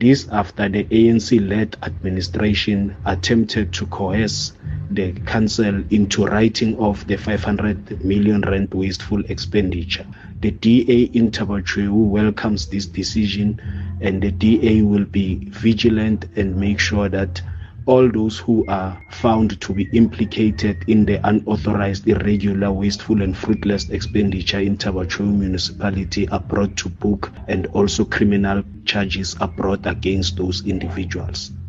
[0.00, 4.54] This after the ANC led administration attempted to coerce
[4.90, 10.06] the council into writing off the 500 million rand wasteful expenditure.
[10.40, 13.60] The DA in Thaba Chweu welcomes this decision
[14.00, 17.42] and the DA will be vigilant and make sure that
[17.90, 23.90] all those who are found to be implicated in the unauthorized, irregular, wasteful, and fruitless
[23.90, 29.84] expenditure in Thaba Chweu municipality are brought to book, and also criminal charges are brought
[29.86, 31.50] against those individuals.